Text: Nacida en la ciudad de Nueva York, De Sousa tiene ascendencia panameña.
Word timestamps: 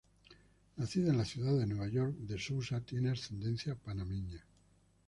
Nacida 0.77 1.11
en 1.11 1.19
la 1.19 1.25
ciudad 1.25 1.55
de 1.55 1.67
Nueva 1.67 1.87
York, 1.87 2.15
De 2.21 2.35
Sousa 2.39 2.81
tiene 2.81 3.11
ascendencia 3.11 3.75
panameña. 3.75 4.43